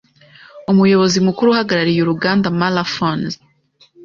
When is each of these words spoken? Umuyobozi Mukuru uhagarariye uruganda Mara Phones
Umuyobozi 0.71 1.17
Mukuru 1.27 1.47
uhagarariye 1.53 1.99
uruganda 2.01 2.47
Mara 2.59 2.83
Phones 2.93 3.33